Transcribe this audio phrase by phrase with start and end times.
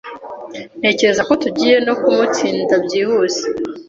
[0.79, 3.43] Ntekereza ko tugiye no kumutsinda byihuse